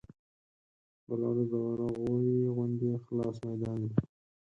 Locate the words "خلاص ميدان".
3.05-3.79